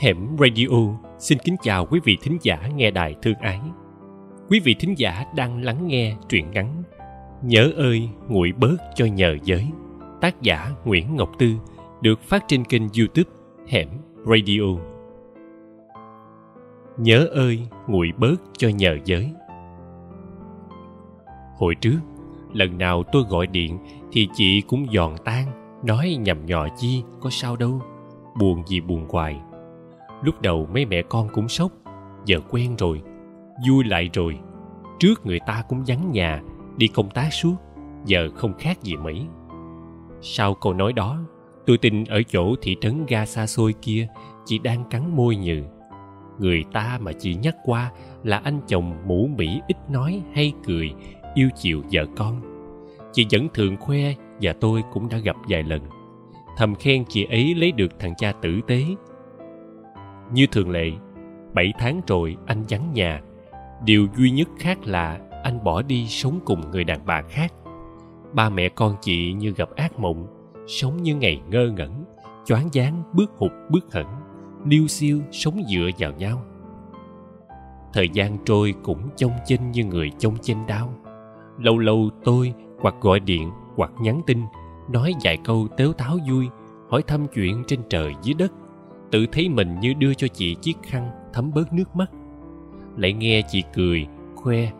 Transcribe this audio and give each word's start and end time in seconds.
Hẻm 0.00 0.36
Radio 0.38 0.68
xin 1.18 1.38
kính 1.44 1.56
chào 1.62 1.86
quý 1.86 2.00
vị 2.04 2.18
thính 2.22 2.38
giả 2.42 2.68
nghe 2.74 2.90
đài 2.90 3.14
thương 3.22 3.34
ái. 3.34 3.60
Quý 4.48 4.60
vị 4.60 4.74
thính 4.78 4.94
giả 4.98 5.24
đang 5.36 5.64
lắng 5.64 5.86
nghe 5.86 6.16
truyện 6.28 6.50
ngắn 6.50 6.82
Nhớ 7.42 7.72
ơi 7.76 8.08
nguội 8.28 8.52
bớt 8.58 8.76
cho 8.94 9.04
nhờ 9.04 9.36
giới 9.44 9.66
Tác 10.20 10.42
giả 10.42 10.70
Nguyễn 10.84 11.16
Ngọc 11.16 11.30
Tư 11.38 11.52
được 12.00 12.20
phát 12.20 12.44
trên 12.48 12.64
kênh 12.64 12.82
youtube 12.82 13.30
Hẻm 13.68 13.88
Radio. 14.26 14.62
Nhớ 16.96 17.26
ơi 17.32 17.66
nguội 17.86 18.12
bớt 18.18 18.36
cho 18.58 18.68
nhờ 18.68 18.98
giới 19.04 19.30
Hồi 21.56 21.74
trước, 21.74 22.00
lần 22.52 22.78
nào 22.78 23.02
tôi 23.12 23.22
gọi 23.28 23.46
điện 23.46 23.78
thì 24.12 24.28
chị 24.34 24.60
cũng 24.60 24.86
giòn 24.92 25.12
tan, 25.24 25.46
nói 25.84 26.16
nhầm 26.20 26.46
nhò 26.46 26.66
chi, 26.76 27.02
có 27.20 27.30
sao 27.30 27.56
đâu, 27.56 27.82
buồn 28.38 28.62
gì 28.66 28.80
buồn 28.80 29.06
hoài 29.08 29.40
lúc 30.22 30.42
đầu 30.42 30.68
mấy 30.72 30.86
mẹ 30.86 31.02
con 31.02 31.28
cũng 31.32 31.48
sốc, 31.48 31.72
giờ 32.24 32.40
quen 32.50 32.76
rồi, 32.78 33.02
vui 33.68 33.84
lại 33.84 34.10
rồi. 34.12 34.38
Trước 34.98 35.26
người 35.26 35.38
ta 35.46 35.62
cũng 35.68 35.84
vắng 35.86 36.12
nhà, 36.12 36.42
đi 36.76 36.88
công 36.88 37.10
tác 37.10 37.32
suốt, 37.32 37.54
giờ 38.04 38.28
không 38.34 38.54
khác 38.58 38.82
gì 38.82 38.96
mấy. 38.96 39.26
Sau 40.20 40.54
câu 40.54 40.72
nói 40.72 40.92
đó, 40.92 41.18
tôi 41.66 41.78
tin 41.78 42.04
ở 42.04 42.22
chỗ 42.22 42.54
thị 42.62 42.76
trấn 42.80 43.06
ga 43.06 43.26
xa 43.26 43.46
xôi 43.46 43.74
kia 43.82 44.08
chị 44.44 44.58
đang 44.58 44.84
cắn 44.90 45.16
môi 45.16 45.36
nhừ. 45.36 45.62
Người 46.38 46.64
ta 46.72 46.98
mà 47.02 47.12
chị 47.12 47.34
nhắc 47.34 47.56
qua 47.64 47.92
là 48.22 48.36
anh 48.38 48.60
chồng 48.68 48.94
mũ 49.06 49.28
mĩ 49.38 49.60
ít 49.68 49.76
nói 49.90 50.22
hay 50.34 50.52
cười, 50.66 50.92
yêu 51.34 51.48
chiều 51.56 51.82
vợ 51.92 52.06
con. 52.16 52.40
Chị 53.12 53.26
vẫn 53.30 53.48
thường 53.54 53.76
khoe 53.76 54.14
và 54.40 54.52
tôi 54.60 54.82
cũng 54.92 55.08
đã 55.08 55.18
gặp 55.18 55.36
vài 55.48 55.62
lần. 55.62 55.80
Thầm 56.56 56.74
khen 56.74 57.04
chị 57.08 57.24
ấy 57.24 57.54
lấy 57.54 57.72
được 57.72 57.98
thằng 57.98 58.14
cha 58.18 58.32
tử 58.32 58.60
tế 58.66 58.84
như 60.32 60.46
thường 60.46 60.70
lệ, 60.70 60.90
bảy 61.54 61.72
tháng 61.78 62.00
rồi 62.06 62.36
anh 62.46 62.64
vắng 62.68 62.92
nhà. 62.92 63.20
Điều 63.84 64.06
duy 64.16 64.30
nhất 64.30 64.48
khác 64.58 64.78
là 64.84 65.18
anh 65.42 65.64
bỏ 65.64 65.82
đi 65.82 66.06
sống 66.06 66.40
cùng 66.44 66.70
người 66.70 66.84
đàn 66.84 67.06
bà 67.06 67.22
khác. 67.22 67.52
Ba 68.32 68.48
mẹ 68.48 68.68
con 68.68 68.96
chị 69.00 69.32
như 69.32 69.50
gặp 69.50 69.68
ác 69.76 69.98
mộng, 69.98 70.26
sống 70.66 71.02
như 71.02 71.16
ngày 71.16 71.42
ngơ 71.50 71.72
ngẩn, 71.76 72.04
choáng 72.46 72.68
váng 72.72 73.02
bước 73.12 73.30
hụt 73.36 73.52
bước 73.70 73.92
hẳn, 73.92 74.20
liêu 74.64 74.86
xiêu 74.86 75.20
sống 75.32 75.62
dựa 75.68 75.90
vào 75.98 76.12
nhau. 76.12 76.42
Thời 77.92 78.08
gian 78.08 78.38
trôi 78.44 78.74
cũng 78.82 79.08
trông 79.16 79.32
chênh 79.46 79.70
như 79.70 79.84
người 79.84 80.10
trông 80.18 80.36
chênh 80.42 80.66
đau. 80.66 80.94
Lâu 81.58 81.78
lâu 81.78 82.10
tôi 82.24 82.54
hoặc 82.80 82.94
gọi 83.00 83.20
điện 83.20 83.50
hoặc 83.76 83.92
nhắn 84.00 84.20
tin, 84.26 84.38
nói 84.90 85.12
vài 85.24 85.38
câu 85.44 85.68
tếu 85.76 85.92
táo 85.92 86.18
vui, 86.28 86.48
hỏi 86.90 87.02
thăm 87.02 87.26
chuyện 87.34 87.62
trên 87.66 87.80
trời 87.88 88.14
dưới 88.22 88.34
đất 88.34 88.52
tự 89.10 89.26
thấy 89.32 89.48
mình 89.48 89.80
như 89.80 89.94
đưa 89.94 90.14
cho 90.14 90.28
chị 90.28 90.56
chiếc 90.62 90.76
khăn 90.82 91.10
thấm 91.32 91.50
bớt 91.54 91.72
nước 91.72 91.96
mắt. 91.96 92.10
Lại 92.96 93.12
nghe 93.12 93.42
chị 93.48 93.62
cười, 93.74 94.06
khoe, 94.34 94.70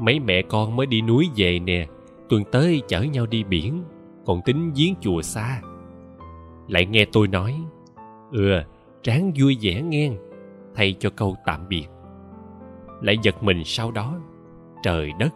mấy 0.00 0.20
mẹ 0.20 0.42
con 0.42 0.76
mới 0.76 0.86
đi 0.86 1.02
núi 1.02 1.28
về 1.36 1.58
nè, 1.58 1.86
tuần 2.28 2.42
tới 2.52 2.82
chở 2.88 3.02
nhau 3.02 3.26
đi 3.26 3.44
biển, 3.44 3.84
còn 4.26 4.40
tính 4.44 4.72
giếng 4.76 4.94
chùa 5.00 5.22
xa. 5.22 5.60
Lại 6.68 6.86
nghe 6.86 7.04
tôi 7.12 7.28
nói 7.28 7.54
ừ 8.32 8.62
ráng 9.04 9.32
vui 9.40 9.56
vẻ 9.60 9.82
nghe, 9.82 10.12
thay 10.74 10.94
cho 10.98 11.10
câu 11.10 11.36
tạm 11.44 11.68
biệt. 11.68 11.86
Lại 13.02 13.16
giật 13.22 13.42
mình 13.42 13.62
sau 13.64 13.90
đó, 13.90 14.20
trời 14.82 15.10
đất, 15.18 15.34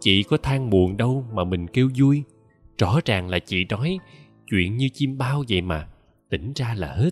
chị 0.00 0.22
có 0.22 0.36
than 0.36 0.70
buồn 0.70 0.96
đâu 0.96 1.24
mà 1.32 1.44
mình 1.44 1.66
kêu 1.66 1.90
vui, 1.98 2.22
rõ 2.78 3.00
ràng 3.04 3.28
là 3.28 3.38
chị 3.38 3.64
nói 3.70 3.98
chuyện 4.50 4.76
như 4.76 4.88
chim 4.92 5.18
bao 5.18 5.42
vậy 5.48 5.60
mà, 5.62 5.88
tỉnh 6.30 6.52
ra 6.56 6.74
là 6.76 6.94
hết 6.94 7.10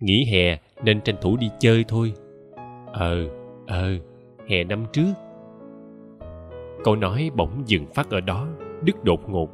nghỉ 0.00 0.24
hè 0.32 0.58
nên 0.84 1.00
tranh 1.00 1.16
thủ 1.20 1.36
đi 1.36 1.50
chơi 1.58 1.84
thôi. 1.88 2.12
Ờ 2.92 3.28
ờ 3.66 3.90
hè 4.48 4.64
năm 4.64 4.84
trước. 4.92 5.12
Câu 6.84 6.96
nói 6.96 7.30
bỗng 7.34 7.62
dừng 7.66 7.86
phát 7.94 8.10
ở 8.10 8.20
đó 8.20 8.48
đứt 8.82 9.04
đột 9.04 9.30
ngột. 9.30 9.48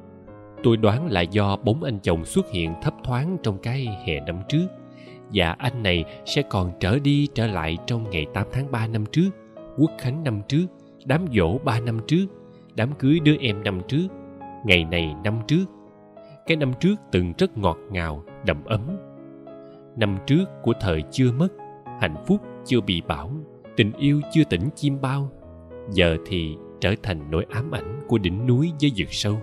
Tôi 0.62 0.77
đoán 0.77 1.06
là 1.06 1.21
do 1.21 1.56
bóng 1.56 1.83
anh 1.83 1.99
chồng 2.03 2.25
xuất 2.25 2.50
hiện 2.50 2.75
thấp 2.83 2.94
thoáng 3.04 3.37
trong 3.43 3.59
cái 3.59 3.87
hè 4.06 4.21
năm 4.21 4.41
trước. 4.49 4.66
Và 5.33 5.50
anh 5.59 5.83
này 5.83 6.04
sẽ 6.25 6.43
còn 6.43 6.72
trở 6.81 6.99
đi 6.99 7.28
trở 7.34 7.47
lại 7.47 7.78
trong 7.87 8.10
ngày 8.10 8.27
8 8.34 8.47
tháng 8.53 8.71
3 8.72 8.87
năm 8.87 9.04
trước, 9.12 9.31
quốc 9.78 9.91
khánh 9.99 10.25
năm 10.25 10.41
trước, 10.49 10.66
đám 11.04 11.25
dỗ 11.34 11.59
3 11.59 11.81
năm 11.81 12.00
trước, 12.06 12.27
đám 12.75 12.93
cưới 12.99 13.21
đứa 13.21 13.37
em 13.41 13.65
năm 13.65 13.81
trước, 13.88 14.06
ngày 14.65 14.84
này 14.84 15.15
năm 15.25 15.38
trước. 15.47 15.65
Cái 16.47 16.56
năm 16.56 16.72
trước 16.81 16.94
từng 17.12 17.33
rất 17.38 17.59
ngọt 17.59 17.78
ngào, 17.91 18.25
đầm 18.47 18.65
ấm, 18.65 18.81
năm 19.97 20.19
trước 20.27 20.44
của 20.62 20.72
thời 20.81 21.03
chưa 21.10 21.32
mất, 21.32 21.49
hạnh 22.00 22.16
phúc 22.27 22.41
chưa 22.65 22.81
bị 22.81 23.03
bão 23.09 23.31
tình 23.77 23.93
yêu 23.93 24.21
chưa 24.32 24.44
tỉnh 24.44 24.69
chim 24.75 25.00
bao, 25.00 25.31
giờ 25.91 26.16
thì 26.27 26.56
trở 26.81 26.94
thành 27.03 27.31
nỗi 27.31 27.47
ám 27.50 27.71
ảnh 27.71 28.00
của 28.09 28.19
đỉnh 28.19 28.47
núi 28.47 28.72
với 28.81 28.93
vực 28.97 29.09
sâu. 29.10 29.38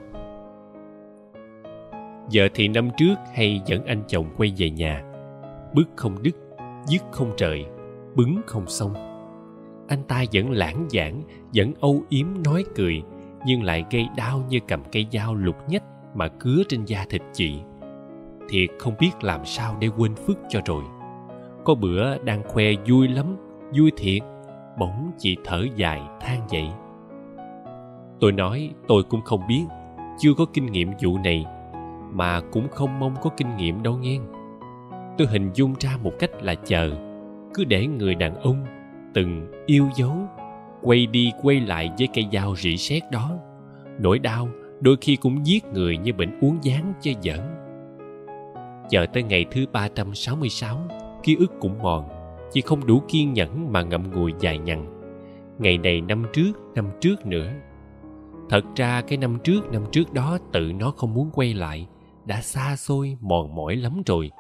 Giờ 2.29 2.47
thì 2.53 2.67
năm 2.67 2.89
trước 2.97 3.15
hay 3.33 3.61
dẫn 3.65 3.85
anh 3.85 4.03
chồng 4.07 4.25
quay 4.37 4.53
về 4.57 4.69
nhà, 4.69 5.03
bước 5.73 5.89
không 5.95 6.23
đứt 6.23 6.35
dứt 6.87 7.01
không 7.11 7.31
trời, 7.37 7.65
bứng 8.15 8.41
không 8.47 8.67
xong 8.67 9.11
anh 9.91 10.03
ta 10.03 10.23
vẫn 10.33 10.51
lãng 10.51 10.87
giảng, 10.91 11.21
vẫn 11.53 11.73
âu 11.79 12.01
yếm 12.09 12.27
nói 12.45 12.65
cười, 12.75 13.01
nhưng 13.45 13.63
lại 13.63 13.85
gây 13.91 14.07
đau 14.17 14.43
như 14.49 14.59
cầm 14.67 14.83
cây 14.91 15.07
dao 15.11 15.35
lục 15.35 15.55
nhách 15.67 15.83
mà 16.15 16.27
cứa 16.27 16.63
trên 16.69 16.85
da 16.85 17.05
thịt 17.09 17.21
chị 17.33 17.59
thiệt 18.51 18.69
không 18.79 18.93
biết 18.99 19.11
làm 19.21 19.45
sao 19.45 19.77
để 19.79 19.89
quên 19.97 20.15
phước 20.15 20.37
cho 20.49 20.61
rồi. 20.65 20.83
Có 21.63 21.75
bữa 21.75 22.17
đang 22.17 22.43
khoe 22.43 22.65
vui 22.89 23.07
lắm, 23.07 23.37
vui 23.77 23.91
thiệt, 23.97 24.21
bỗng 24.79 25.11
chị 25.17 25.37
thở 25.43 25.65
dài 25.75 26.01
than 26.19 26.47
vậy 26.49 26.67
tôi 28.21 28.31
nói, 28.31 28.69
tôi 28.87 29.03
cũng 29.03 29.21
không 29.21 29.47
biết, 29.47 29.63
chưa 30.19 30.33
có 30.37 30.45
kinh 30.53 30.65
nghiệm 30.65 30.91
vụ 31.03 31.17
này, 31.17 31.45
mà 32.13 32.41
cũng 32.51 32.67
không 32.71 32.99
mong 32.99 33.15
có 33.21 33.29
kinh 33.37 33.57
nghiệm 33.57 33.83
đâu 33.83 33.97
nghe. 33.97 34.19
Tôi 35.17 35.27
hình 35.27 35.49
dung 35.53 35.73
ra 35.79 35.97
một 36.03 36.11
cách 36.19 36.29
là 36.41 36.55
chờ, 36.55 36.91
cứ 37.53 37.63
để 37.63 37.87
người 37.87 38.15
đàn 38.15 38.35
ông 38.35 38.65
từng 39.13 39.51
yêu 39.65 39.89
dấu, 39.95 40.17
quay 40.81 41.05
đi 41.05 41.31
quay 41.41 41.59
lại 41.59 41.91
với 41.97 42.07
cây 42.13 42.27
dao 42.33 42.55
rỉ 42.55 42.77
sét 42.77 43.11
đó. 43.11 43.31
Nỗi 43.99 44.19
đau 44.19 44.47
đôi 44.81 44.95
khi 45.01 45.15
cũng 45.15 45.45
giết 45.45 45.65
người 45.65 45.97
như 45.97 46.13
bệnh 46.13 46.39
uống 46.39 46.57
gián 46.61 46.93
chơi 47.01 47.15
giỡn 47.21 47.39
chờ 48.91 49.05
tới 49.13 49.23
ngày 49.23 49.45
thứ 49.51 49.65
366, 49.73 50.77
ký 51.23 51.35
ức 51.39 51.51
cũng 51.59 51.79
mòn, 51.81 52.09
chỉ 52.51 52.61
không 52.61 52.85
đủ 52.85 53.01
kiên 53.07 53.33
nhẫn 53.33 53.71
mà 53.71 53.81
ngậm 53.81 54.11
ngùi 54.11 54.33
dài 54.39 54.57
nhằn. 54.57 54.85
Ngày 55.59 55.77
này 55.77 56.01
năm 56.01 56.25
trước, 56.33 56.51
năm 56.75 56.85
trước 57.01 57.25
nữa. 57.25 57.51
Thật 58.49 58.61
ra 58.75 59.01
cái 59.01 59.17
năm 59.17 59.37
trước, 59.43 59.71
năm 59.71 59.81
trước 59.91 60.13
đó 60.13 60.37
tự 60.53 60.71
nó 60.79 60.91
không 60.91 61.13
muốn 61.13 61.29
quay 61.33 61.53
lại, 61.53 61.87
đã 62.25 62.41
xa 62.41 62.75
xôi, 62.75 63.17
mòn 63.21 63.55
mỏi 63.55 63.75
lắm 63.75 64.01
rồi. 64.05 64.31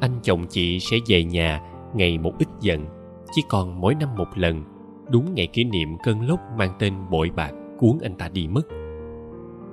Anh 0.00 0.12
chồng 0.22 0.44
chị 0.48 0.80
sẽ 0.80 0.96
về 1.06 1.24
nhà 1.24 1.60
ngày 1.94 2.18
một 2.18 2.32
ít 2.38 2.48
giận 2.60 2.86
chỉ 3.32 3.42
còn 3.48 3.80
mỗi 3.80 3.94
năm 3.94 4.08
một 4.16 4.28
lần, 4.34 4.64
đúng 5.10 5.34
ngày 5.34 5.46
kỷ 5.46 5.64
niệm 5.64 5.88
cơn 6.04 6.28
lốc 6.28 6.40
mang 6.56 6.72
tên 6.78 6.94
bội 7.10 7.30
bạc 7.36 7.52
cuốn 7.78 7.98
anh 8.02 8.14
ta 8.14 8.28
đi 8.28 8.48
mất. 8.48 8.62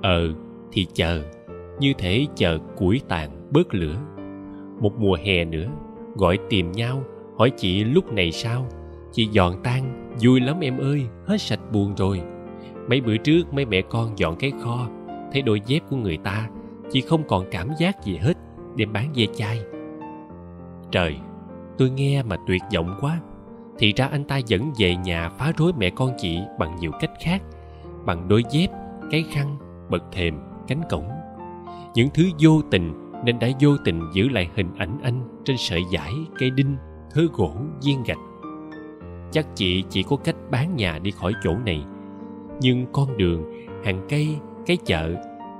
Ờ, 0.02 0.34
thì 0.72 0.86
chờ, 0.94 1.22
như 1.80 1.92
thể 1.98 2.26
chờ 2.36 2.58
cuối 2.76 3.00
tàn 3.08 3.39
bớt 3.50 3.74
lửa. 3.74 3.96
Một 4.80 4.92
mùa 4.98 5.16
hè 5.24 5.44
nữa, 5.44 5.66
gọi 6.14 6.38
tìm 6.48 6.72
nhau, 6.72 7.02
hỏi 7.38 7.50
chị 7.56 7.84
lúc 7.84 8.12
này 8.12 8.32
sao? 8.32 8.66
Chị 9.12 9.28
dọn 9.32 9.62
tan, 9.62 10.12
vui 10.22 10.40
lắm 10.40 10.60
em 10.60 10.78
ơi, 10.78 11.06
hết 11.26 11.40
sạch 11.40 11.60
buồn 11.72 11.94
rồi. 11.96 12.22
Mấy 12.88 13.00
bữa 13.00 13.16
trước, 13.16 13.54
mấy 13.54 13.64
mẹ 13.64 13.82
con 13.82 14.18
dọn 14.18 14.36
cái 14.36 14.52
kho, 14.62 14.88
thấy 15.32 15.42
đôi 15.42 15.60
dép 15.66 15.80
của 15.90 15.96
người 15.96 16.16
ta, 16.16 16.48
chị 16.90 17.00
không 17.00 17.22
còn 17.28 17.44
cảm 17.50 17.68
giác 17.78 18.04
gì 18.04 18.16
hết, 18.16 18.34
đem 18.76 18.92
bán 18.92 19.12
ve 19.14 19.26
chai. 19.36 19.60
Trời, 20.90 21.16
tôi 21.78 21.90
nghe 21.90 22.22
mà 22.22 22.36
tuyệt 22.46 22.62
vọng 22.74 22.98
quá. 23.00 23.20
Thì 23.78 23.92
ra 23.92 24.06
anh 24.06 24.24
ta 24.24 24.40
vẫn 24.48 24.72
về 24.78 24.96
nhà 24.96 25.28
phá 25.28 25.52
rối 25.56 25.72
mẹ 25.78 25.90
con 25.90 26.10
chị 26.18 26.38
bằng 26.58 26.76
nhiều 26.80 26.90
cách 27.00 27.10
khác, 27.20 27.42
bằng 28.04 28.28
đôi 28.28 28.44
dép, 28.50 28.68
cái 29.10 29.24
khăn 29.30 29.56
bậc 29.90 30.02
thềm, 30.12 30.38
cánh 30.68 30.80
cổng. 30.90 31.08
Những 31.94 32.08
thứ 32.14 32.24
vô 32.38 32.62
tình 32.70 33.09
nên 33.24 33.38
đã 33.38 33.48
vô 33.60 33.70
tình 33.84 34.00
giữ 34.12 34.28
lại 34.28 34.50
hình 34.56 34.70
ảnh 34.78 34.98
anh 35.02 35.40
trên 35.44 35.56
sợi 35.56 35.82
dải 35.92 36.12
cây 36.38 36.50
đinh, 36.50 36.76
thứ 37.10 37.28
gỗ, 37.32 37.52
viên 37.82 38.02
gạch. 38.02 38.18
Chắc 39.32 39.46
chị 39.54 39.84
chỉ 39.90 40.02
có 40.02 40.16
cách 40.16 40.36
bán 40.50 40.76
nhà 40.76 40.98
đi 40.98 41.10
khỏi 41.10 41.32
chỗ 41.44 41.54
này. 41.66 41.84
Nhưng 42.60 42.86
con 42.92 43.16
đường, 43.16 43.44
hàng 43.84 44.06
cây, 44.08 44.36
cái 44.66 44.76
chợ 44.84 45.14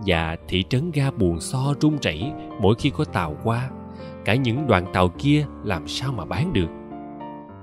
và 0.07 0.37
thị 0.49 0.65
trấn 0.69 0.91
ga 0.95 1.11
buồn 1.11 1.41
so 1.41 1.75
rung 1.81 1.97
rẩy 2.03 2.33
mỗi 2.61 2.75
khi 2.79 2.91
có 2.91 3.05
tàu 3.05 3.37
qua. 3.45 3.71
Cả 4.25 4.35
những 4.35 4.67
đoàn 4.67 4.87
tàu 4.93 5.09
kia 5.09 5.47
làm 5.65 5.89
sao 5.89 6.13
mà 6.13 6.25
bán 6.25 6.53
được? 6.53 6.69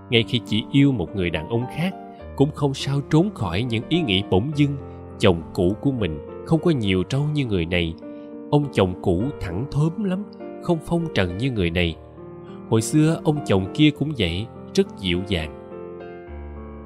Ngay 0.09 0.23
khi 0.27 0.41
chị 0.45 0.63
yêu 0.71 0.91
một 0.91 1.15
người 1.15 1.29
đàn 1.29 1.49
ông 1.49 1.65
khác, 1.75 1.93
cũng 2.35 2.51
không 2.51 2.73
sao 2.73 3.01
trốn 3.11 3.29
khỏi 3.33 3.63
những 3.63 3.83
ý 3.89 4.01
nghĩ 4.01 4.23
bỗng 4.29 4.51
dưng. 4.55 4.77
Chồng 5.19 5.41
cũ 5.53 5.75
của 5.81 5.91
mình 5.91 6.19
không 6.45 6.59
có 6.61 6.71
nhiều 6.71 7.03
trâu 7.03 7.21
như 7.33 7.45
người 7.45 7.65
này 7.65 7.93
ông 8.49 8.65
chồng 8.73 9.01
cũ 9.01 9.23
thẳng 9.39 9.65
thớm 9.71 10.03
lắm, 10.03 10.23
không 10.63 10.79
phong 10.85 11.07
trần 11.13 11.37
như 11.37 11.51
người 11.51 11.69
này. 11.69 11.95
Hồi 12.69 12.81
xưa 12.81 13.21
ông 13.23 13.37
chồng 13.45 13.73
kia 13.73 13.89
cũng 13.99 14.11
vậy, 14.17 14.47
rất 14.73 14.87
dịu 14.97 15.21
dàng. 15.27 15.53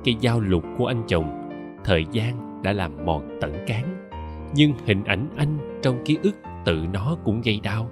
Cây 0.04 0.16
dao 0.22 0.40
lục 0.40 0.64
của 0.78 0.86
anh 0.86 1.04
chồng, 1.08 1.50
thời 1.84 2.06
gian 2.12 2.62
đã 2.64 2.74
làm 2.74 3.06
mòn 3.06 3.38
tận 3.42 3.54
cán, 3.68 4.10
nhưng 4.56 4.74
hình 4.86 5.04
ảnh 5.04 5.30
anh 5.36 5.80
trong 5.82 6.04
ký 6.06 6.18
ức 6.24 6.36
tự 6.66 6.86
nó 6.94 7.18
cũng 7.24 7.42
gây 7.42 7.60
đau. 7.64 7.90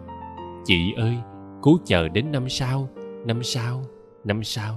Chị 0.66 0.94
ơi, 0.98 1.16
cố 1.62 1.78
chờ 1.86 2.08
đến 2.08 2.32
năm 2.32 2.50
sau 2.50 2.90
năm 3.26 3.44
sau 3.44 3.84
năm 4.24 4.44
sau. 4.44 4.76